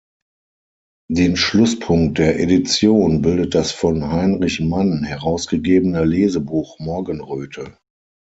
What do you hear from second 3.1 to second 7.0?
bildet das von Heinrich Mann herausgegebene Lesebuch